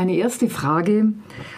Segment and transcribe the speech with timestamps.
[0.00, 1.12] Meine erste Frage,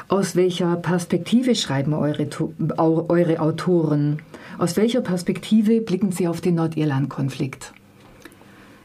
[0.08, 2.26] aus welcher Perspektive schreiben eure,
[2.76, 4.18] eure Autoren?
[4.58, 7.72] Aus welcher Perspektive blicken Sie auf den Nordirland-Konflikt?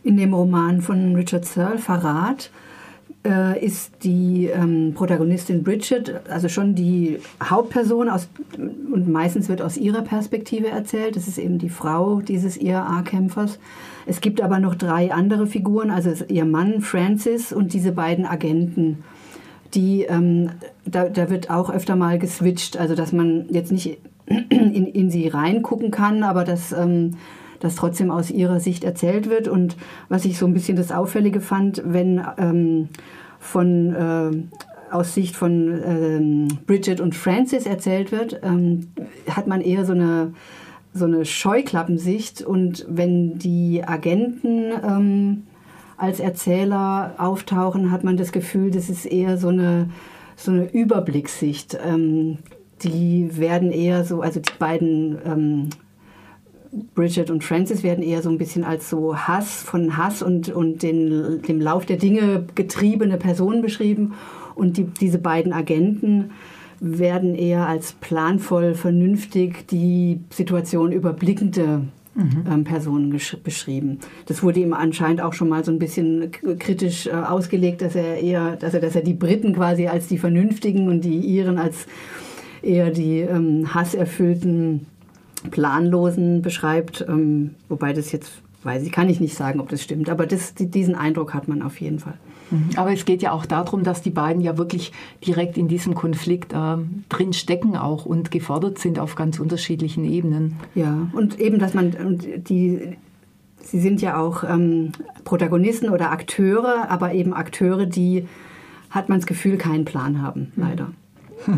[0.04, 2.51] In dem Roman von Richard Searle, Verrat,
[3.25, 8.30] äh, ist die ähm, Protagonistin Bridget, also schon die Hauptperson aus,
[8.60, 11.16] und meistens wird aus ihrer Perspektive erzählt.
[11.16, 13.58] Das ist eben die Frau dieses IRA-Kämpfers.
[14.05, 19.04] Es gibt aber noch drei andere Figuren, also ihr Mann Francis und diese beiden Agenten.
[19.73, 20.52] Die, ähm,
[20.86, 23.97] da, da wird auch öfter mal geswitcht, also dass man jetzt nicht
[24.28, 27.15] in, in sie reingucken kann, aber dass ähm,
[27.59, 29.47] das trotzdem aus ihrer Sicht erzählt wird.
[29.47, 29.78] Und
[30.09, 32.89] was ich so ein bisschen das Auffällige fand, wenn ähm,
[33.39, 38.88] von äh, aus Sicht von ähm, Bridget und Francis erzählt wird, ähm,
[39.30, 40.34] hat man eher so eine
[40.94, 45.44] so eine Scheuklappensicht und wenn die Agenten ähm,
[45.97, 49.89] als Erzähler auftauchen, hat man das Gefühl, das ist eher so eine
[50.38, 51.78] so eine Überblicksicht.
[51.83, 52.38] Ähm,
[52.83, 55.70] die werden eher so, also die beiden ähm,
[56.94, 60.84] Bridget und Francis werden eher so ein bisschen als so Hass von Hass und, und
[60.84, 64.14] den, dem Lauf der Dinge getriebene Personen beschrieben.
[64.53, 66.31] Und die, diese beiden Agenten
[66.80, 71.81] werden eher als planvoll, vernünftig die Situation überblickende
[72.18, 72.44] mhm.
[72.52, 74.00] ähm, Personen beschrieben.
[74.26, 78.20] Das wurde ihm anscheinend auch schon mal so ein bisschen kritisch äh, ausgelegt, dass er
[78.20, 81.88] eher, dass er, dass er die Briten quasi als die Vernünftigen und die Iren als
[82.62, 84.88] eher die ähm, hasserfüllten
[85.52, 90.09] Planlosen beschreibt, ähm, wobei das jetzt, weiß ich, kann ich nicht sagen, ob das stimmt,
[90.09, 92.16] aber das, diesen Eindruck hat man auf jeden Fall.
[92.52, 92.70] Mhm.
[92.76, 94.92] Aber es geht ja auch darum, dass die beiden ja wirklich
[95.26, 96.78] direkt in diesem Konflikt äh,
[97.09, 100.58] drin stecken auch und gefordert sind auf ganz unterschiedlichen Ebenen.
[100.75, 102.98] Ja, und eben, dass man die
[103.59, 104.94] Sie sind ja auch ähm,
[105.25, 108.25] Protagonisten oder Akteure, aber eben Akteure, die,
[108.90, 110.94] hat man das Gefühl, keinen Plan haben, leider.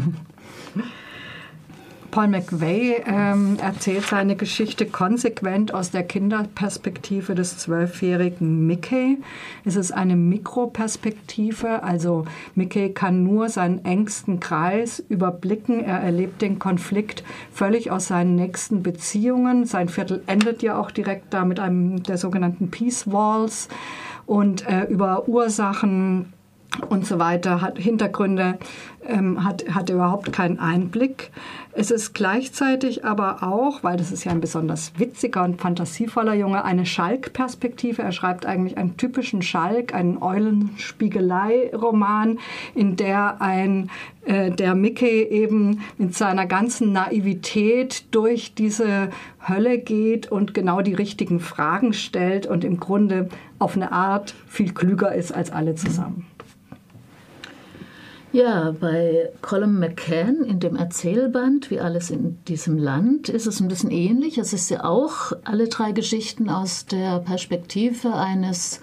[2.12, 9.20] Paul McVeigh ähm, erzählt seine Geschichte konsequent aus der Kinderperspektive des zwölfjährigen Mickey.
[9.66, 12.26] Es ist eine Mikroperspektive, also
[12.56, 15.83] Mickey kann nur seinen engsten Kreis überblicken.
[15.83, 19.66] Er erlebt den Konflikt völlig aus seinen nächsten Beziehungen.
[19.66, 23.67] Sein Viertel endet ja auch direkt da mit einem der sogenannten Peace Walls
[24.26, 26.33] und äh, über Ursachen
[26.90, 28.58] und so weiter, hat Hintergründe,
[29.06, 31.32] ähm, hat, hat überhaupt keinen Einblick.
[31.72, 36.66] Es ist gleichzeitig aber auch, weil das ist ja ein besonders witziger und fantasievoller Junge,
[36.66, 38.02] eine Schalk-Perspektive.
[38.02, 42.40] Er schreibt eigentlich einen typischen Schalk, einen Eulenspiegelei-Roman,
[42.76, 43.90] in der ein
[44.26, 49.10] äh, der Mickey eben mit seiner ganzen Naivität durch diese
[49.48, 54.74] Hölle geht und genau die richtigen Fragen stellt und im Grunde auf eine Art viel
[54.74, 56.29] klüger ist als alle zusammen.
[58.32, 63.67] Ja, bei Colin McCann in dem Erzählband Wie alles in diesem Land ist es ein
[63.67, 64.38] bisschen ähnlich.
[64.38, 68.82] Es ist ja auch alle drei Geschichten aus der Perspektive eines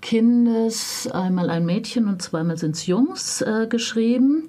[0.00, 4.48] Kindes, einmal ein Mädchen und zweimal sind es Jungs, äh, geschrieben,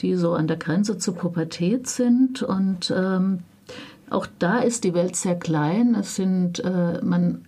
[0.00, 2.42] die so an der Grenze zur Pubertät sind.
[2.42, 3.40] Und ähm,
[4.08, 5.94] auch da ist die Welt sehr klein.
[5.94, 7.44] Es sind, äh, man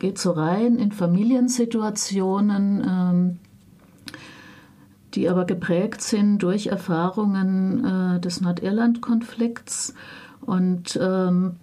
[0.00, 2.82] geht so rein in Familiensituationen.
[2.84, 3.38] Ähm,
[5.14, 9.94] die aber geprägt sind durch Erfahrungen äh, des Nordirland-Konflikts.
[10.40, 11.56] Und ähm,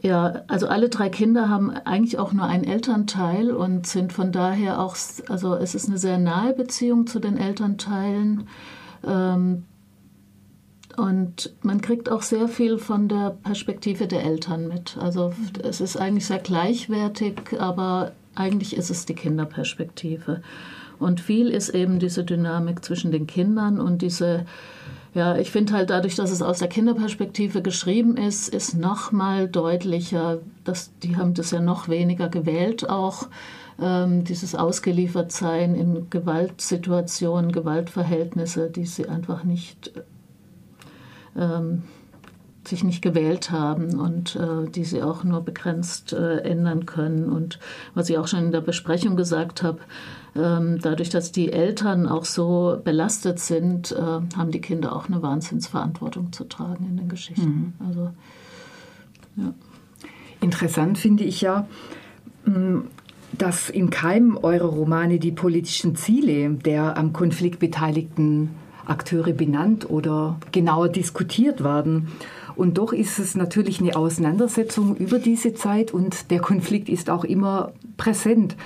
[0.00, 4.80] ja, also alle drei Kinder haben eigentlich auch nur einen Elternteil und sind von daher
[4.80, 4.96] auch,
[5.28, 8.46] also es ist eine sehr nahe Beziehung zu den Elternteilen.
[9.06, 9.64] Ähm,
[10.96, 14.96] und man kriegt auch sehr viel von der Perspektive der Eltern mit.
[14.98, 15.32] Also
[15.62, 20.42] es ist eigentlich sehr gleichwertig, aber eigentlich ist es die Kinderperspektive.
[20.98, 24.46] Und viel ist eben diese Dynamik zwischen den Kindern und diese,
[25.12, 29.48] ja, ich finde halt dadurch, dass es aus der Kinderperspektive geschrieben ist, ist noch mal
[29.48, 33.28] deutlicher, dass die haben das ja noch weniger gewählt auch,
[33.80, 39.92] ähm, dieses Ausgeliefertsein in Gewaltsituationen, Gewaltverhältnisse, die sie einfach nicht
[41.36, 41.82] ähm,
[42.68, 47.30] sich nicht gewählt haben und äh, die sie auch nur begrenzt äh, ändern können.
[47.30, 47.58] Und
[47.94, 49.80] was ich auch schon in der Besprechung gesagt habe,
[50.36, 55.22] ähm, dadurch, dass die Eltern auch so belastet sind, äh, haben die Kinder auch eine
[55.22, 57.74] Wahnsinnsverantwortung zu tragen in den Geschichten.
[57.78, 57.86] Mhm.
[57.86, 58.10] Also,
[59.36, 59.54] ja.
[60.40, 61.66] Interessant finde ich ja,
[62.44, 62.80] mm,
[63.38, 68.50] dass in keinem eurer Romane die politischen Ziele der am Konflikt beteiligten
[68.86, 72.08] Akteure benannt oder genauer diskutiert werden.
[72.56, 77.24] Und doch ist es natürlich eine Auseinandersetzung über diese Zeit und der Konflikt ist auch
[77.24, 78.56] immer präsent.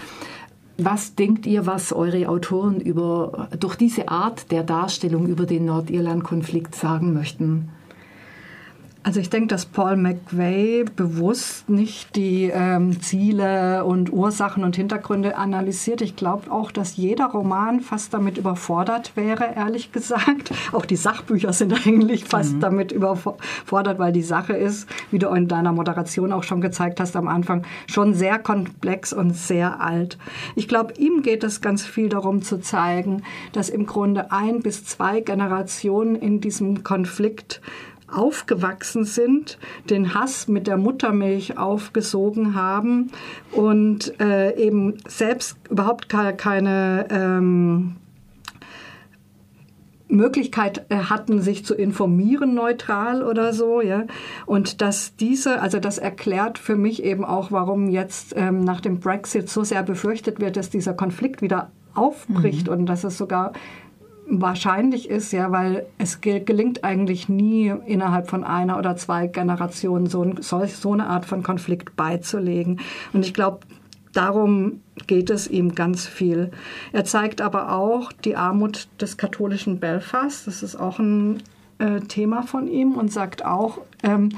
[0.79, 6.77] was denkt ihr, was eure Autoren über, durch diese Art der Darstellung über den Nordirland-Konflikt
[6.77, 7.71] sagen möchten?
[9.05, 15.37] Also ich denke, dass Paul McVeigh bewusst nicht die ähm, Ziele und Ursachen und Hintergründe
[15.37, 16.03] analysiert.
[16.03, 20.51] Ich glaube auch, dass jeder Roman fast damit überfordert wäre, ehrlich gesagt.
[20.73, 22.61] Auch die Sachbücher sind eigentlich fast mhm.
[22.61, 27.15] damit überfordert, weil die Sache ist, wie du in deiner Moderation auch schon gezeigt hast
[27.15, 30.19] am Anfang, schon sehr komplex und sehr alt.
[30.57, 33.23] Ich glaube, ihm geht es ganz viel darum zu zeigen,
[33.53, 37.63] dass im Grunde ein bis zwei Generationen in diesem Konflikt
[38.11, 39.59] aufgewachsen sind,
[39.91, 43.11] den Hass mit der Muttermilch aufgesogen haben
[43.53, 47.97] und äh, eben selbst überhaupt keine ähm,
[50.09, 54.05] Möglichkeit äh, hatten, sich zu informieren neutral oder so, ja.
[54.47, 59.01] Und dass diese, also das erklärt für mich eben auch, warum jetzt ähm, nach dem
[59.01, 62.73] Brexit so sehr befürchtet wird, dass dieser Konflikt wieder aufbricht mhm.
[62.73, 63.53] und dass es sogar
[64.29, 70.35] wahrscheinlich ist, ja, weil es gelingt eigentlich nie innerhalb von einer oder zwei Generationen so,
[70.41, 72.81] so eine Art von Konflikt beizulegen.
[73.13, 73.61] Und ich glaube,
[74.13, 76.51] darum geht es ihm ganz viel.
[76.93, 80.47] Er zeigt aber auch die Armut des katholischen Belfast.
[80.47, 81.43] Das ist auch ein
[81.79, 84.31] äh, Thema von ihm und sagt auch, ähm,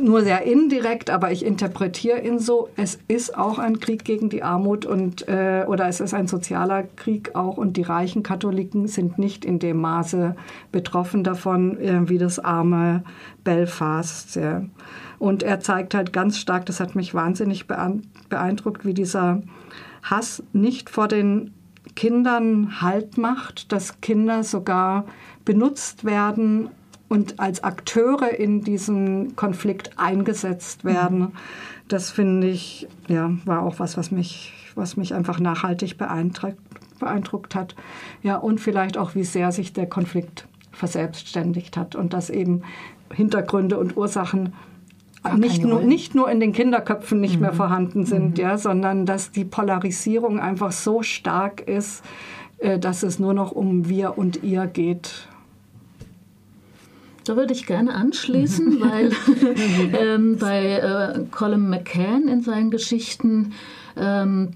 [0.00, 4.42] nur sehr indirekt, aber ich interpretiere ihn so, es ist auch ein Krieg gegen die
[4.42, 9.18] Armut und äh, oder es ist ein sozialer Krieg auch und die reichen Katholiken sind
[9.18, 10.34] nicht in dem Maße
[10.72, 13.04] betroffen davon äh, wie das arme
[13.44, 14.36] Belfast.
[14.36, 14.64] Ja.
[15.18, 19.42] Und er zeigt halt ganz stark, das hat mich wahnsinnig beeindruckt, wie dieser
[20.02, 21.52] Hass nicht vor den
[21.94, 25.04] Kindern Halt macht, dass Kinder sogar
[25.44, 26.68] benutzt werden
[27.08, 31.18] und als Akteure in diesem Konflikt eingesetzt werden.
[31.18, 31.32] Mhm.
[31.88, 36.58] Das finde ich, ja, war auch was, was mich, was mich einfach nachhaltig beeindruckt,
[36.98, 37.74] beeindruckt hat.
[38.22, 42.62] Ja, und vielleicht auch, wie sehr sich der Konflikt verselbstständigt hat und dass eben
[43.12, 44.52] Hintergründe und Ursachen
[45.36, 47.42] nicht nur, nicht nur in den Kinderköpfen nicht mhm.
[47.42, 48.42] mehr vorhanden sind, mhm.
[48.44, 52.04] ja, sondern dass die Polarisierung einfach so stark ist,
[52.58, 55.28] äh, dass es nur noch um wir und ihr geht.
[57.28, 59.12] Da würde ich gerne anschließen, weil
[59.92, 63.52] ähm, bei äh, Colin McCann in seinen Geschichten,
[63.98, 64.52] ähm,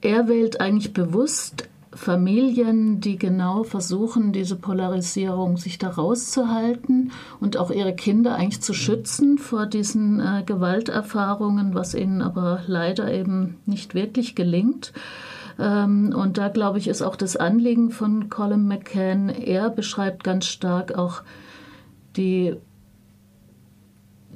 [0.00, 7.70] er wählt eigentlich bewusst Familien, die genau versuchen, diese Polarisierung sich da rauszuhalten und auch
[7.70, 13.94] ihre Kinder eigentlich zu schützen vor diesen äh, Gewalterfahrungen, was ihnen aber leider eben nicht
[13.94, 14.94] wirklich gelingt.
[15.58, 19.28] Ähm, und da glaube ich, ist auch das Anliegen von Colin McCann.
[19.28, 21.22] Er beschreibt ganz stark auch
[22.16, 22.56] die,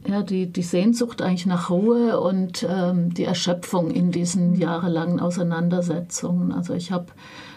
[0.07, 6.53] ja, die, die Sehnsucht eigentlich nach Ruhe und ähm, die Erschöpfung in diesen jahrelangen Auseinandersetzungen.
[6.53, 7.07] Also ich habe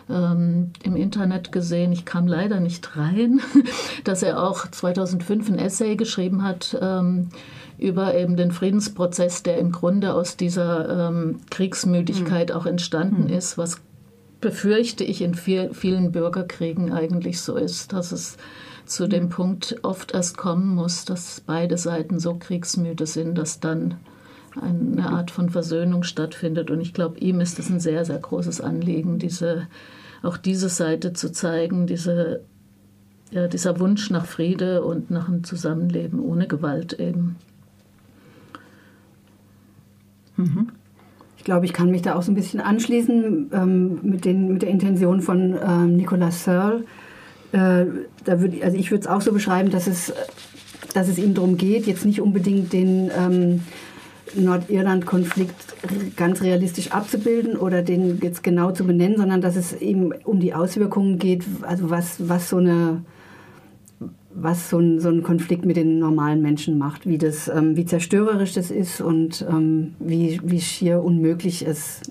[0.09, 3.41] ähm, im Internet gesehen, ich kam leider nicht rein,
[4.03, 7.29] dass er auch 2005 ein Essay geschrieben hat ähm,
[7.77, 12.55] über eben den Friedensprozess, der im Grunde aus dieser ähm, Kriegsmüdigkeit mhm.
[12.55, 13.33] auch entstanden mhm.
[13.33, 13.81] ist, was
[14.41, 18.37] befürchte ich in viel, vielen Bürgerkriegen eigentlich so ist, dass es
[18.85, 23.95] zu dem Punkt oft erst kommen muss, dass beide Seiten so kriegsmüde sind, dass dann
[24.61, 26.71] eine Art von Versöhnung stattfindet.
[26.71, 29.67] Und ich glaube, ihm ist es ein sehr, sehr großes Anliegen, diese,
[30.23, 32.41] auch diese Seite zu zeigen, diese,
[33.31, 37.35] ja, dieser Wunsch nach Friede und nach einem Zusammenleben ohne Gewalt eben.
[40.37, 40.69] Mhm.
[41.37, 44.61] Ich glaube, ich kann mich da auch so ein bisschen anschließen ähm, mit, den, mit
[44.61, 46.83] der Intention von ähm, Nicolas Searle
[47.55, 47.85] äh,
[48.25, 50.13] da würd, also ich würde es auch so beschreiben, dass es,
[50.93, 53.61] dass es ihm darum geht, jetzt nicht unbedingt den ähm,
[54.35, 55.55] Nordirland-Konflikt
[56.17, 60.53] ganz realistisch abzubilden oder den jetzt genau zu benennen, sondern dass es eben um die
[60.53, 63.01] Auswirkungen geht, also was, was so eine
[64.37, 67.85] was so ein, so ein Konflikt mit den normalen Menschen macht, wie, das, ähm, wie
[67.85, 72.01] zerstörerisch das ist und ähm, wie, wie schier unmöglich es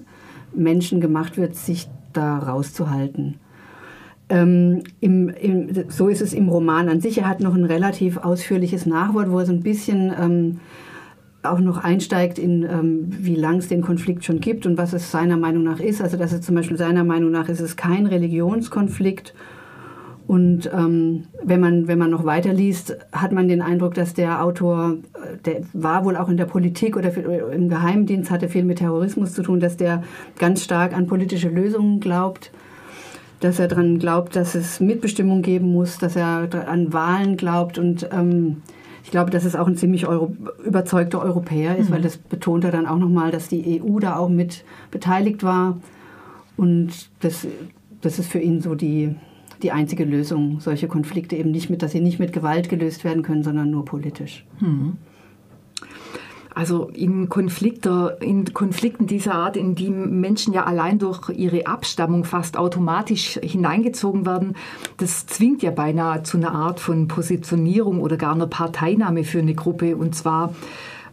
[0.54, 3.34] Menschen gemacht wird, sich da rauszuhalten.
[4.34, 7.18] Ähm, im, im, so ist es im Roman an sich.
[7.18, 10.60] Er hat noch ein relativ ausführliches Nachwort, wo er so ein bisschen ähm,
[11.44, 15.12] auch noch einsteigt in, ähm, wie lang es den Konflikt schon gibt und was es
[15.12, 16.02] seiner Meinung nach ist.
[16.02, 19.34] Also, dass es zum Beispiel seiner Meinung nach ist es kein Religionskonflikt.
[20.26, 24.96] Und ähm, wenn, man, wenn man noch weiterliest, hat man den Eindruck, dass der Autor,
[25.12, 27.14] äh, der war wohl auch in der Politik oder
[27.52, 30.02] im Geheimdienst, hatte viel mit Terrorismus zu tun, dass der
[30.40, 32.50] ganz stark an politische Lösungen glaubt
[33.44, 38.08] dass er daran glaubt, dass es Mitbestimmung geben muss, dass er an Wahlen glaubt und
[38.10, 38.62] ähm,
[39.02, 40.34] ich glaube, dass es auch ein ziemlich Euro
[40.64, 41.94] überzeugter Europäer ist, mhm.
[41.94, 45.78] weil das betont er dann auch nochmal, dass die EU da auch mit beteiligt war.
[46.56, 47.46] Und das,
[48.00, 49.14] das ist für ihn so die,
[49.62, 53.22] die einzige Lösung, solche Konflikte eben nicht mit, dass sie nicht mit Gewalt gelöst werden
[53.22, 54.46] können, sondern nur politisch.
[54.58, 54.94] Mhm.
[56.54, 62.24] Also in, Konflikte, in Konflikten dieser Art, in die Menschen ja allein durch ihre Abstammung
[62.24, 64.54] fast automatisch hineingezogen werden,
[64.98, 69.54] das zwingt ja beinahe zu einer Art von Positionierung oder gar einer Parteinahme für eine
[69.54, 69.96] Gruppe.
[69.96, 70.54] Und zwar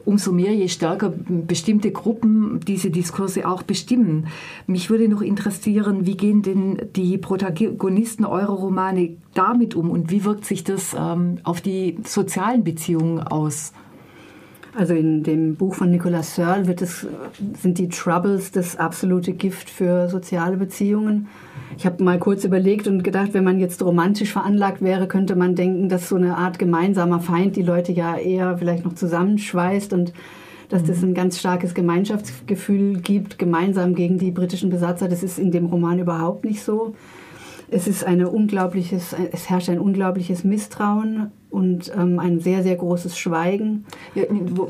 [0.05, 4.27] umso mehr, je stärker bestimmte Gruppen diese Diskurse auch bestimmen.
[4.67, 10.23] Mich würde noch interessieren, wie gehen denn die Protagonisten eurer Romane damit um und wie
[10.23, 13.73] wirkt sich das ähm, auf die sozialen Beziehungen aus?
[14.73, 17.05] Also in dem Buch von Nicolas Searle wird es,
[17.61, 21.27] sind die Troubles das absolute Gift für soziale Beziehungen.
[21.77, 25.55] Ich habe mal kurz überlegt und gedacht, wenn man jetzt romantisch veranlagt wäre, könnte man
[25.55, 30.13] denken, dass so eine Art gemeinsamer Feind die Leute ja eher vielleicht noch zusammenschweißt und
[30.69, 35.09] dass das ein ganz starkes Gemeinschaftsgefühl gibt, gemeinsam gegen die britischen Besatzer.
[35.09, 36.95] Das ist in dem Roman überhaupt nicht so.
[37.69, 43.17] Es ist eine unglaubliches, es herrscht ein unglaubliches Misstrauen und ähm, ein sehr, sehr großes
[43.17, 43.85] Schweigen.
[44.15, 44.69] Ja, wo,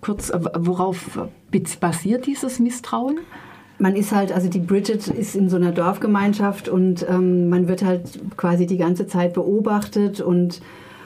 [0.00, 1.18] kurz, worauf
[1.80, 3.18] basiert dieses Misstrauen?
[3.78, 7.84] Man ist halt, also die Bridget ist in so einer Dorfgemeinschaft und ähm, man wird
[7.84, 10.62] halt quasi die ganze Zeit beobachtet und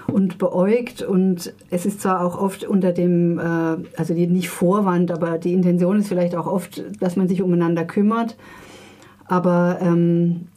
[0.06, 5.38] und beäugt und es ist zwar auch oft unter dem, äh, also nicht Vorwand, aber
[5.38, 8.36] die Intention ist vielleicht auch oft, dass man sich umeinander kümmert,
[9.26, 10.48] aber ähm,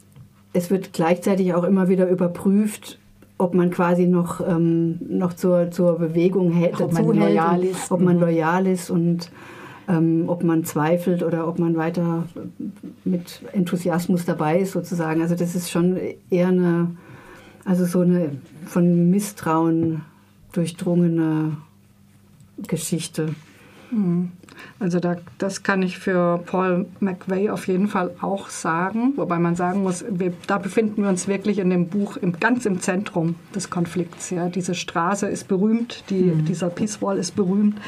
[0.52, 2.98] es wird gleichzeitig auch immer wieder überprüft,
[3.36, 7.90] ob man quasi noch, ähm, noch zur, zur Bewegung hält, ob man loyal ist.
[7.90, 8.22] Ob man mhm.
[8.22, 9.30] loyal ist und
[9.88, 12.24] ähm, ob man zweifelt oder ob man weiter
[13.04, 15.20] mit Enthusiasmus dabei ist sozusagen.
[15.20, 15.98] Also das ist schon
[16.30, 16.96] eher eine,
[17.64, 18.32] also so eine
[18.66, 20.02] von Misstrauen
[20.52, 21.56] durchdrungene
[22.66, 23.34] Geschichte.
[23.90, 24.32] Mhm.
[24.78, 29.56] Also da, das kann ich für Paul McVeigh auf jeden Fall auch sagen, wobei man
[29.56, 33.36] sagen muss, wir, da befinden wir uns wirklich in dem Buch im, ganz im Zentrum
[33.54, 34.30] des Konflikts.
[34.30, 34.48] Ja.
[34.48, 36.44] Diese Straße ist berühmt, die, mhm.
[36.44, 37.78] dieser Peace Wall ist berühmt.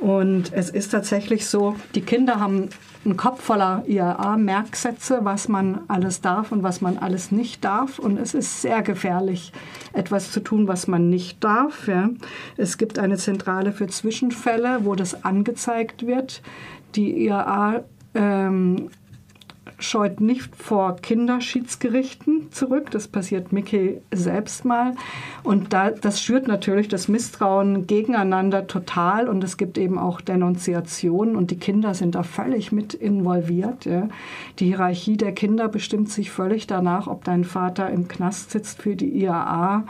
[0.00, 2.70] Und es ist tatsächlich so, die Kinder haben
[3.04, 7.98] einen Kopf voller IAA-Merksätze, was man alles darf und was man alles nicht darf.
[7.98, 9.52] Und es ist sehr gefährlich,
[9.92, 11.86] etwas zu tun, was man nicht darf.
[11.86, 12.10] Ja.
[12.56, 16.42] Es gibt eine Zentrale für Zwischenfälle, wo das angezeigt wird.
[16.94, 18.90] Die IAA ähm,
[19.80, 22.90] scheut nicht vor Kinderschiedsgerichten zurück.
[22.90, 24.94] Das passiert Mickey selbst mal.
[25.42, 29.28] Und da, das schürt natürlich das Misstrauen gegeneinander total.
[29.28, 31.36] Und es gibt eben auch Denunziationen.
[31.36, 33.84] Und die Kinder sind da völlig mit involviert.
[33.84, 34.08] Ja.
[34.58, 38.96] Die Hierarchie der Kinder bestimmt sich völlig danach, ob dein Vater im Knast sitzt für
[38.96, 39.84] die IAA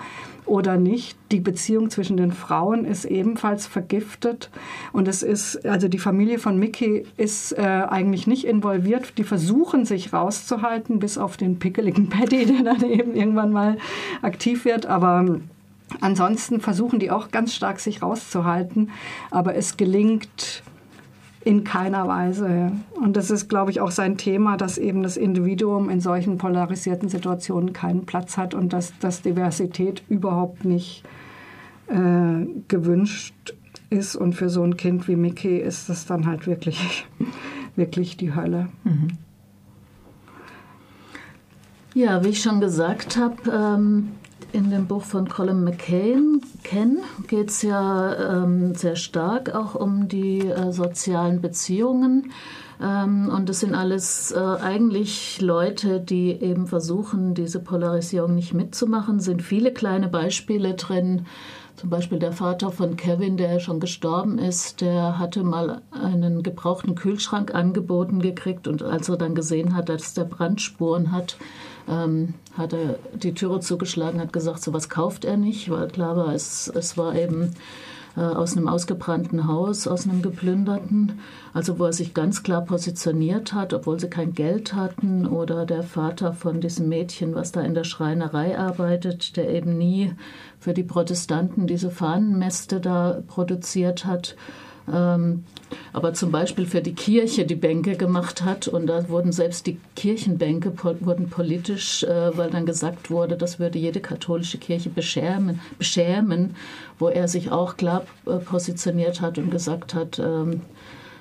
[0.50, 1.16] oder nicht.
[1.30, 4.50] Die Beziehung zwischen den Frauen ist ebenfalls vergiftet.
[4.92, 9.16] Und es ist, also die Familie von Mickey ist äh, eigentlich nicht involviert.
[9.16, 13.78] Die versuchen sich rauszuhalten, bis auf den pickeligen Paddy, der dann eben irgendwann mal
[14.22, 14.86] aktiv wird.
[14.86, 15.40] Aber
[16.00, 18.90] ansonsten versuchen die auch ganz stark sich rauszuhalten.
[19.30, 20.62] Aber es gelingt
[21.42, 22.72] in keiner Weise.
[23.00, 27.08] Und das ist, glaube ich, auch sein Thema, dass eben das Individuum in solchen polarisierten
[27.08, 31.02] Situationen keinen Platz hat und dass, dass Diversität überhaupt nicht
[31.88, 33.54] äh, gewünscht
[33.88, 34.16] ist.
[34.16, 37.06] Und für so ein Kind wie Mickey ist das dann halt wirklich,
[37.76, 38.68] wirklich die Hölle.
[38.84, 39.08] Mhm.
[41.94, 44.12] Ja, wie ich schon gesagt habe, ähm,
[44.52, 50.06] in dem Buch von Colin McCain Ken geht es ja ähm, sehr stark auch um
[50.06, 52.32] die äh, sozialen Beziehungen.
[52.80, 59.16] Ähm, und das sind alles äh, eigentlich Leute, die eben versuchen, diese Polarisierung nicht mitzumachen.
[59.16, 61.26] Es sind viele kleine Beispiele drin.
[61.80, 66.94] Zum Beispiel der Vater von Kevin, der schon gestorben ist, der hatte mal einen gebrauchten
[66.94, 71.38] Kühlschrank angeboten gekriegt und als er dann gesehen hat, dass der Brandspuren hat,
[71.88, 76.34] ähm, hat er die Türe zugeschlagen, hat gesagt, sowas kauft er nicht, weil klar war,
[76.34, 77.54] es, es war eben
[78.16, 81.20] aus einem ausgebrannten Haus, aus einem geplünderten,
[81.52, 85.82] also wo er sich ganz klar positioniert hat, obwohl sie kein Geld hatten oder der
[85.82, 90.12] Vater von diesem Mädchen, was da in der Schreinerei arbeitet, der eben nie
[90.58, 94.36] für die Protestanten diese Fahnenmäste da produziert hat
[94.86, 99.78] aber zum Beispiel für die Kirche die Bänke gemacht hat und da wurden selbst die
[99.96, 106.56] Kirchenbänke wurden politisch, äh, weil dann gesagt wurde, das würde jede katholische Kirche beschämen, beschämen
[106.98, 110.60] wo er sich auch klar äh, positioniert hat und gesagt hat, ähm,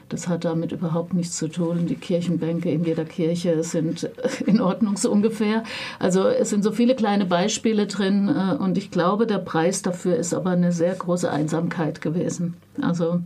[0.10, 1.86] Das hat damit überhaupt nichts zu tun.
[1.86, 4.10] Die Kirchenbänke in jeder Kirche sind
[4.46, 5.64] in Ordnung so ungefähr.
[6.00, 10.16] Also es sind so viele kleine Beispiele drin äh, und ich glaube, der Preis dafür
[10.16, 12.56] ist aber eine sehr große Einsamkeit gewesen.
[12.82, 13.22] Also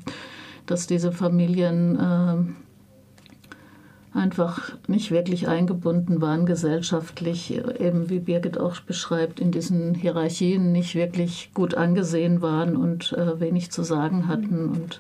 [0.66, 9.40] dass diese Familien äh, einfach nicht wirklich eingebunden waren gesellschaftlich, eben wie Birgit auch beschreibt,
[9.40, 15.00] in diesen Hierarchien nicht wirklich gut angesehen waren und äh, wenig zu sagen hatten und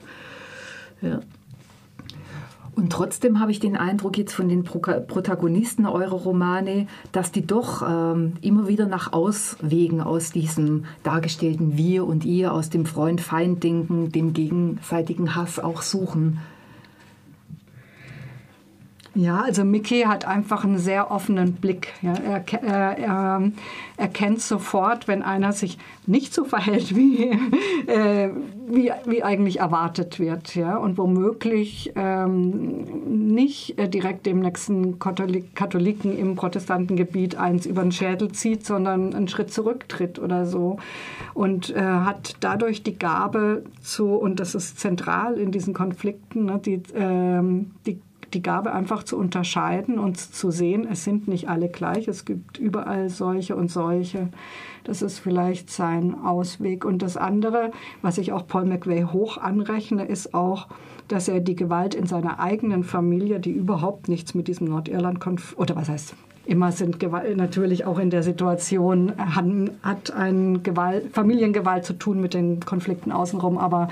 [1.01, 1.19] ja.
[2.75, 7.45] Und trotzdem habe ich den Eindruck jetzt von den Pro Protagonisten eurer Romane, dass die
[7.45, 14.11] doch ähm, immer wieder nach Auswegen aus diesem dargestellten Wir und Ihr, aus dem Freund-Feind-Denken,
[14.11, 16.39] dem gegenseitigen Hass auch suchen.
[19.15, 21.93] Ja, also Mickey hat einfach einen sehr offenen Blick.
[22.01, 23.51] Ja, er, er, er
[23.95, 25.77] erkennt sofort, wenn einer sich
[26.07, 27.25] nicht so verhält, wie,
[27.87, 28.29] äh,
[28.67, 30.55] wie, wie eigentlich erwartet wird.
[30.55, 37.83] Ja, und womöglich ähm, nicht äh, direkt dem nächsten Katholik, Katholiken im Protestantengebiet eins über
[37.83, 40.77] den Schädel zieht, sondern einen Schritt zurücktritt oder so.
[41.35, 46.59] Und äh, hat dadurch die Gabe zu, und das ist zentral in diesen Konflikten, ne,
[46.63, 47.99] die, ähm, die
[48.33, 52.57] die Gabe einfach zu unterscheiden und zu sehen, es sind nicht alle gleich, es gibt
[52.57, 54.29] überall solche und solche.
[54.83, 56.83] Das ist vielleicht sein Ausweg.
[56.83, 57.71] Und das andere,
[58.01, 60.67] was ich auch Paul McVeigh hoch anrechne, ist auch,
[61.07, 65.75] dass er die Gewalt in seiner eigenen Familie, die überhaupt nichts mit diesem Nordirland-Konflikt, oder
[65.75, 71.93] was heißt, immer sind Gewalt, natürlich auch in der Situation, hat ein Gewalt, Familiengewalt zu
[71.93, 73.87] tun mit den Konflikten außenrum, aber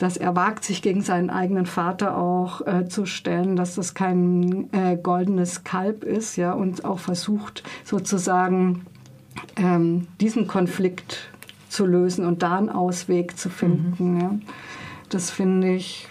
[0.00, 4.70] dass er wagt, sich gegen seinen eigenen Vater auch äh, zu stellen, dass das kein
[4.72, 8.86] äh, goldenes Kalb ist, ja, und auch versucht sozusagen
[9.56, 11.30] ähm, diesen Konflikt
[11.68, 14.14] zu lösen und da einen Ausweg zu finden.
[14.14, 14.20] Mhm.
[14.20, 14.34] Ja.
[15.10, 16.08] Das finde ich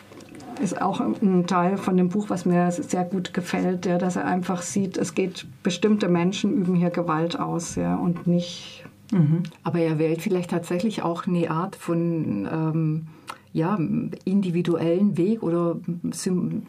[0.61, 4.25] ist auch ein Teil von dem Buch, was mir sehr gut gefällt, ja, dass er
[4.25, 8.83] einfach sieht, es geht bestimmte Menschen üben hier Gewalt aus, ja, und nicht.
[9.11, 9.43] Mhm.
[9.63, 13.07] Aber er wählt vielleicht tatsächlich auch eine Art von ähm,
[13.53, 13.77] ja,
[14.25, 15.77] individuellen Weg oder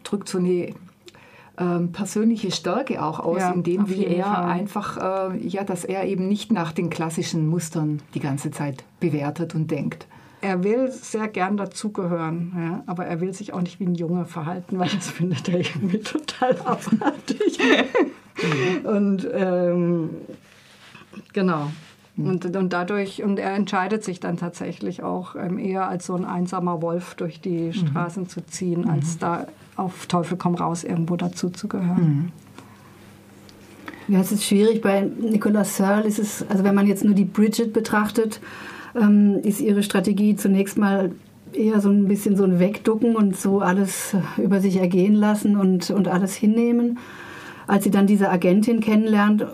[0.03, 0.73] drückt so eine
[1.57, 4.45] ähm, persönliche Stärke auch aus, ja, indem wie er Fall.
[4.45, 9.53] einfach, äh, ja, dass er eben nicht nach den klassischen Mustern die ganze Zeit bewertet
[9.53, 10.07] und denkt.
[10.41, 14.25] Er will sehr gern dazugehören, ja, aber er will sich auch nicht wie ein Junge
[14.25, 17.59] verhalten, weil das findet er irgendwie total abartig.
[18.83, 20.09] und ähm,
[21.33, 21.69] genau.
[22.23, 22.29] Hm.
[22.29, 26.25] Und, und dadurch, und er entscheidet sich dann tatsächlich auch ähm, eher als so ein
[26.25, 27.73] einsamer Wolf durch die mhm.
[27.73, 28.29] Straßen mhm.
[28.29, 29.19] zu ziehen, als mhm.
[29.19, 32.31] da auf Teufel komm raus irgendwo dazu zu gehören.
[34.07, 34.13] Mhm.
[34.13, 34.81] Ja, es ist schwierig.
[34.81, 38.41] Bei Nicolas Searle ist es, also wenn man jetzt nur die Bridget betrachtet,
[38.99, 41.11] ähm, ist ihre Strategie zunächst mal
[41.53, 45.89] eher so ein bisschen so ein Wegducken und so alles über sich ergehen lassen und,
[45.91, 46.99] und alles hinnehmen.
[47.67, 49.45] Als sie dann diese Agentin kennenlernt,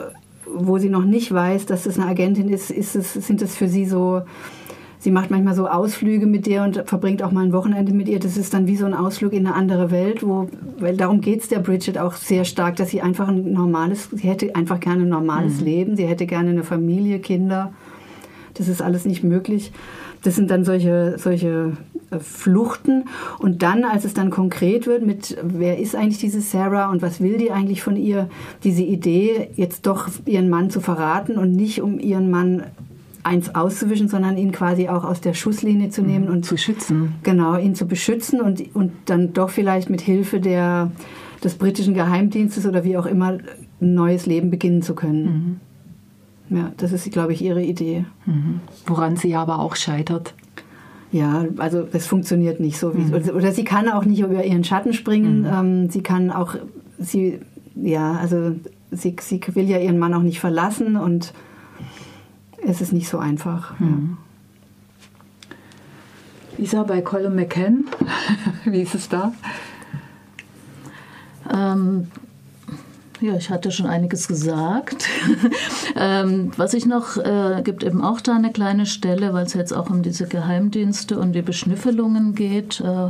[0.53, 3.67] wo sie noch nicht weiß, dass es eine Agentin ist, ist es, sind es für
[3.67, 4.21] sie so,
[4.99, 8.19] sie macht manchmal so Ausflüge mit dir und verbringt auch mal ein Wochenende mit ihr.
[8.19, 11.41] Das ist dann wie so ein Ausflug in eine andere Welt, wo, weil darum geht
[11.41, 15.03] es der Bridget auch sehr stark, dass sie einfach ein normales, sie hätte einfach gerne
[15.03, 15.65] ein normales mhm.
[15.65, 17.73] Leben, sie hätte gerne eine Familie, Kinder.
[18.53, 19.71] Das ist alles nicht möglich.
[20.23, 21.73] Das sind dann solche, solche
[22.19, 23.05] Fluchten.
[23.39, 27.21] Und dann, als es dann konkret wird mit, wer ist eigentlich diese Sarah und was
[27.21, 28.29] will die eigentlich von ihr,
[28.63, 32.63] diese Idee, jetzt doch ihren Mann zu verraten und nicht um ihren Mann
[33.23, 36.31] eins auszuwischen, sondern ihn quasi auch aus der Schusslinie zu nehmen mhm.
[36.31, 37.15] und zu schützen.
[37.23, 40.91] Genau, ihn zu beschützen und, und dann doch vielleicht mit Hilfe der,
[41.43, 43.37] des britischen Geheimdienstes oder wie auch immer
[43.81, 45.59] ein neues Leben beginnen zu können.
[46.49, 46.57] Mhm.
[46.57, 48.05] Ja, das ist, glaube ich, ihre Idee.
[48.25, 48.61] Mhm.
[48.85, 50.33] Woran sie aber auch scheitert.
[51.11, 52.95] Ja, also das funktioniert nicht so.
[52.95, 53.35] Wie, mhm.
[53.35, 55.41] Oder sie kann auch nicht über ihren Schatten springen.
[55.41, 55.45] Mhm.
[55.45, 56.55] Ähm, sie kann auch,
[56.99, 57.39] sie,
[57.75, 58.55] ja, also
[58.91, 61.33] sie, sie will ja ihren Mann auch nicht verlassen und
[62.65, 63.79] es ist nicht so einfach.
[63.79, 64.17] Mhm.
[66.57, 66.63] Ja.
[66.63, 67.85] Isa, bei Colin McCann,
[68.65, 69.31] wie ist es da?
[71.53, 72.07] Ähm,
[73.21, 75.07] ja, ich hatte schon einiges gesagt.
[75.95, 79.73] ähm, was ich noch, äh, gibt eben auch da eine kleine Stelle, weil es jetzt
[79.73, 83.09] auch um diese Geheimdienste und die Beschnüffelungen geht, äh,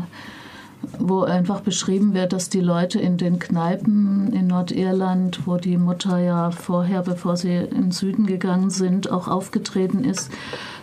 [1.00, 6.20] wo einfach beschrieben wird, dass die Leute in den Kneipen in Nordirland, wo die Mutter
[6.20, 10.32] ja vorher, bevor sie in den Süden gegangen sind, auch aufgetreten ist,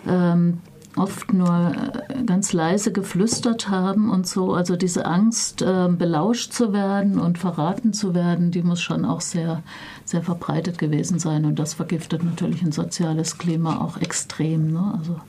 [0.06, 0.58] ähm,
[0.96, 1.72] oft nur
[2.08, 4.54] äh, ganz leise geflüstert haben und so.
[4.54, 9.20] Also diese Angst, äh, belauscht zu werden und verraten zu werden, die muss schon auch
[9.20, 9.62] sehr,
[10.04, 11.44] sehr verbreitet gewesen sein.
[11.44, 14.72] Und das vergiftet natürlich ein soziales Klima auch extrem.
[14.72, 14.94] Ne?
[14.98, 15.20] Also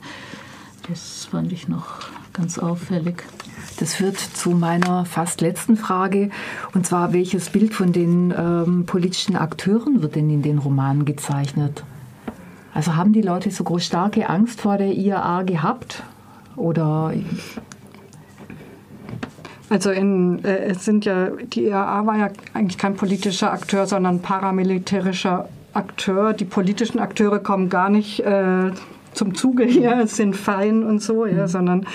[0.88, 2.00] das fand ich noch
[2.32, 3.24] ganz auffällig.
[3.78, 6.30] Das führt zu meiner fast letzten Frage,
[6.74, 11.82] und zwar, welches Bild von den ähm, politischen Akteuren wird denn in den Romanen gezeichnet?
[12.76, 16.02] Also haben die Leute so groß starke Angst vor der IAA gehabt?
[16.56, 17.14] Oder
[19.70, 24.20] also in, äh, es sind ja, die IAA war ja eigentlich kein politischer Akteur, sondern
[24.20, 26.34] paramilitärischer Akteur.
[26.34, 28.72] Die politischen Akteure kommen gar nicht äh,
[29.14, 31.48] zum Zuge hier, es sind fein und so, ja, mhm.
[31.48, 31.86] sondern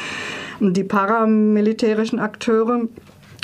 [0.62, 2.88] die paramilitärischen Akteure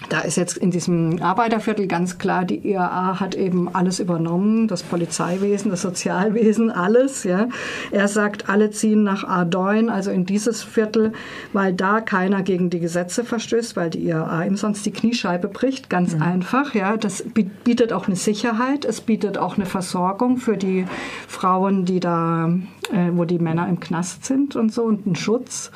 [0.09, 4.83] da ist jetzt in diesem Arbeiterviertel ganz klar, die IAA hat eben alles übernommen, das
[4.83, 7.23] Polizeiwesen, das Sozialwesen, alles.
[7.23, 7.47] Ja.
[7.91, 11.13] Er sagt, alle ziehen nach Ardoin, also in dieses Viertel,
[11.53, 15.89] weil da keiner gegen die Gesetze verstößt, weil die IAA ihm sonst die Kniescheibe bricht,
[15.89, 16.21] ganz mhm.
[16.21, 16.73] einfach.
[16.73, 16.97] Ja.
[16.97, 17.23] Das
[17.63, 20.85] bietet auch eine Sicherheit, es bietet auch eine Versorgung für die
[21.27, 22.49] Frauen, die da,
[22.91, 25.71] äh, wo die Männer im Knast sind und so und einen Schutz.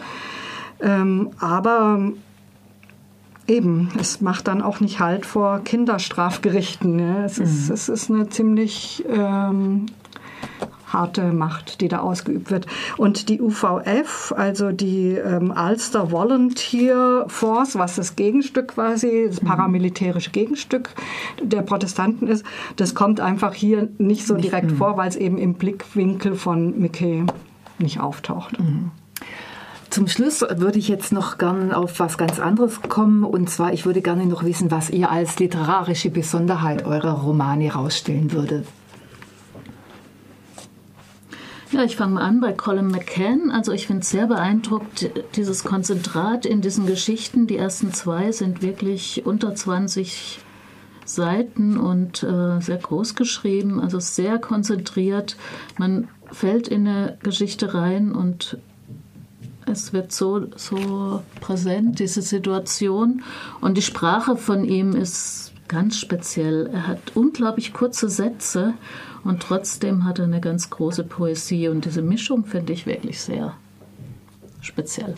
[0.81, 2.13] Ähm, aber
[3.47, 6.99] Eben, es macht dann auch nicht Halt vor Kinderstrafgerichten.
[6.99, 7.25] Ja.
[7.25, 7.45] Es, mhm.
[7.45, 9.87] ist, es ist eine ziemlich ähm,
[10.93, 12.67] harte Macht, die da ausgeübt wird.
[12.97, 19.47] Und die UVF, also die ähm, Ulster Volunteer Force, was das Gegenstück quasi, das mhm.
[19.47, 20.89] paramilitärische Gegenstück
[21.41, 25.55] der Protestanten ist, das kommt einfach hier nicht so direkt vor, weil es eben im
[25.55, 27.25] Blickwinkel von Mickey
[27.79, 28.59] nicht auftaucht.
[28.59, 28.91] Mhm.
[29.91, 33.25] Zum Schluss würde ich jetzt noch gern auf was ganz anderes kommen.
[33.25, 38.31] Und zwar, ich würde gerne noch wissen, was ihr als literarische Besonderheit eurer Romane herausstellen
[38.31, 38.65] würdet.
[41.73, 43.51] Ja, ich fange mal an bei Colin McCann.
[43.51, 47.45] Also ich finde es sehr beeindruckt, dieses Konzentrat in diesen Geschichten.
[47.45, 50.39] Die ersten zwei sind wirklich unter 20
[51.03, 55.35] Seiten und äh, sehr groß geschrieben, also sehr konzentriert.
[55.77, 58.57] Man fällt in eine Geschichte rein und
[59.65, 63.23] es wird so, so präsent, diese Situation.
[63.59, 66.69] Und die Sprache von ihm ist ganz speziell.
[66.73, 68.73] Er hat unglaublich kurze Sätze
[69.23, 71.69] und trotzdem hat er eine ganz große Poesie.
[71.69, 73.53] Und diese Mischung finde ich wirklich sehr
[74.61, 75.15] speziell.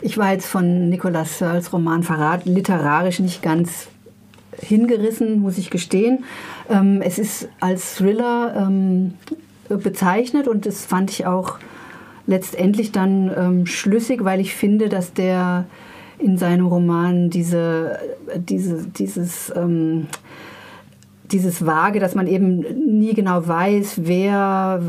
[0.00, 3.88] Ich war jetzt von Nicolas Searles Roman Verrat literarisch nicht ganz
[4.56, 6.24] hingerissen, muss ich gestehen.
[6.68, 9.14] Ähm, es ist als Thriller ähm,
[9.68, 11.58] bezeichnet und das fand ich auch
[12.28, 15.64] letztendlich dann ähm, schlüssig, weil ich finde, dass der
[16.18, 17.98] in seinem Roman diese,
[18.36, 20.08] diese, dieses, ähm,
[21.32, 22.60] dieses Vage, dass man eben
[22.98, 24.82] nie genau weiß, wer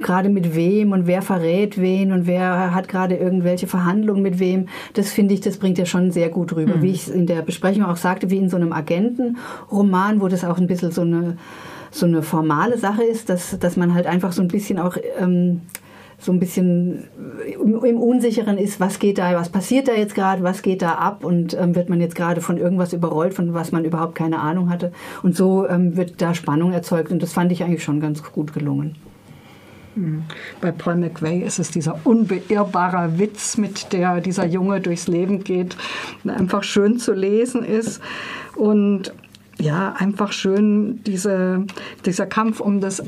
[0.00, 4.68] gerade mit wem und wer verrät wen und wer hat gerade irgendwelche Verhandlungen mit wem,
[4.92, 6.76] das finde ich, das bringt er schon sehr gut rüber.
[6.76, 6.82] Mhm.
[6.82, 10.58] Wie ich in der Besprechung auch sagte, wie in so einem Agentenroman, wo das auch
[10.58, 11.36] ein bisschen so eine,
[11.90, 15.62] so eine formale Sache ist, dass, dass man halt einfach so ein bisschen auch ähm,
[16.24, 17.04] so ein bisschen
[17.58, 21.24] im Unsicheren ist, was geht da, was passiert da jetzt gerade, was geht da ab
[21.24, 24.70] und ähm, wird man jetzt gerade von irgendwas überrollt, von was man überhaupt keine Ahnung
[24.70, 24.92] hatte.
[25.22, 28.54] Und so ähm, wird da Spannung erzeugt und das fand ich eigentlich schon ganz gut
[28.54, 28.96] gelungen.
[29.94, 30.24] Hm.
[30.60, 35.76] Bei Paul McVeigh ist es dieser unbeirrbare Witz, mit der dieser Junge durchs Leben geht,
[36.26, 38.00] einfach schön zu lesen ist
[38.56, 39.12] und
[39.60, 41.64] ja, einfach schön diese,
[42.04, 43.02] dieser Kampf um das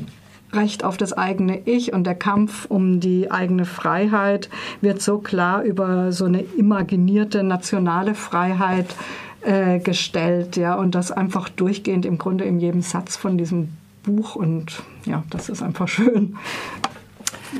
[0.57, 4.49] Recht auf das eigene Ich und der Kampf um die eigene Freiheit
[4.81, 8.95] wird so klar über so eine imaginierte nationale Freiheit
[9.41, 13.69] äh, gestellt, ja, und das einfach durchgehend im Grunde in jedem Satz von diesem
[14.03, 16.35] Buch und ja, das ist einfach schön.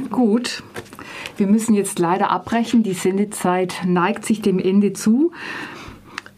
[0.10, 0.64] Gut.
[1.38, 2.84] Wir müssen jetzt leider abbrechen.
[2.84, 5.32] Die Sendezeit neigt sich dem Ende zu.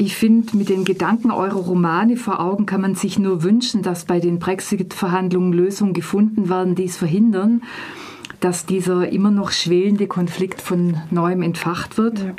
[0.02, 4.06] Ich finde, mit den Gedanken eurer Romane vor Augen kann man sich nur wünschen, dass
[4.06, 7.64] bei den Brexit-Verhandlungen Lösungen gefunden werden, die es verhindern,
[8.40, 12.20] dass dieser immer noch schwelende Konflikt von neuem entfacht wird.
[12.20, 12.32] Ja.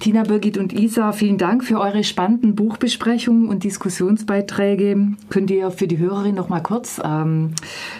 [0.00, 5.12] Tina, Birgit und Isa, vielen Dank für eure spannenden Buchbesprechungen und Diskussionsbeiträge.
[5.30, 7.52] Könnt ihr für die Hörerin noch mal kurz ähm,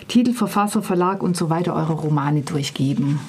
[0.09, 3.21] Titel, Verfasser, Verlag und so weiter eure Romane durchgeben?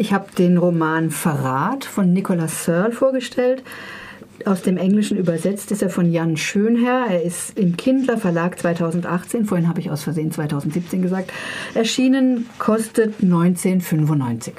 [0.00, 3.62] Ich habe den Roman Verrat von Nicolas Searle vorgestellt.
[4.46, 7.08] Aus dem Englischen übersetzt ist er von Jan Schönherr.
[7.10, 11.34] Er ist im Kindler Verlag 2018, vorhin habe ich aus Versehen 2017 gesagt,
[11.74, 14.54] erschienen, kostet 1995.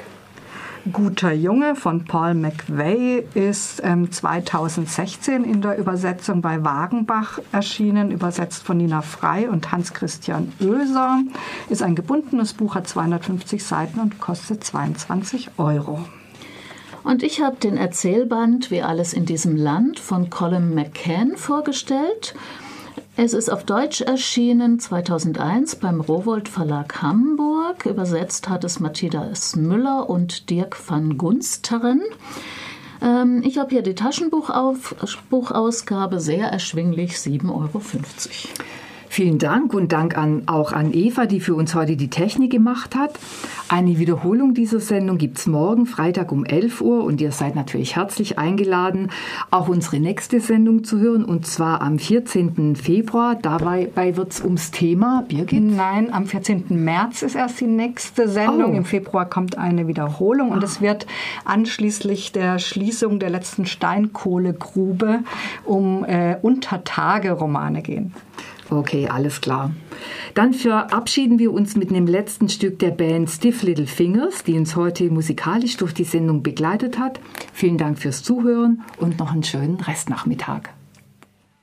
[0.90, 8.64] Guter Junge von Paul McVeigh ist ähm, 2016 in der Übersetzung bei Wagenbach erschienen, übersetzt
[8.64, 11.20] von Nina Frei und Hans-Christian Oeser.
[11.68, 16.04] Ist ein gebundenes Buch, hat 250 Seiten und kostet 22 Euro.
[17.04, 22.34] Und ich habe den Erzählband Wie alles in diesem Land von Colin McCann vorgestellt.
[23.14, 27.84] Es ist auf Deutsch erschienen 2001 beim Rowold Verlag Hamburg.
[27.84, 32.00] Übersetzt hat es Matthias Müller und Dirk van Gunsteren.
[33.02, 37.82] Ähm, ich habe hier die Taschenbuchausgabe, sehr erschwinglich, 7,50 Euro.
[39.12, 42.96] Vielen Dank und Dank an, auch an Eva, die für uns heute die Technik gemacht
[42.96, 43.10] hat.
[43.68, 47.94] Eine Wiederholung dieser Sendung gibt es morgen, Freitag um 11 Uhr und ihr seid natürlich
[47.94, 49.10] herzlich eingeladen,
[49.50, 52.74] auch unsere nächste Sendung zu hören und zwar am 14.
[52.74, 53.34] Februar.
[53.34, 55.62] Dabei wird es ums Thema, Birgit?
[55.62, 56.64] Nein, am 14.
[56.70, 58.72] März ist erst die nächste Sendung.
[58.72, 58.76] Oh.
[58.78, 60.66] Im Februar kommt eine Wiederholung und ah.
[60.66, 61.06] es wird
[61.44, 65.18] anschließend der Schließung der letzten Steinkohlegrube
[65.66, 68.14] um äh, Untertage-Romane gehen.
[68.72, 69.70] Okay, alles klar.
[70.32, 74.76] Dann verabschieden wir uns mit einem letzten Stück der Band Stiff Little Fingers, die uns
[74.76, 77.20] heute musikalisch durch die Sendung begleitet hat.
[77.52, 80.70] Vielen Dank fürs Zuhören und noch einen schönen Restnachmittag.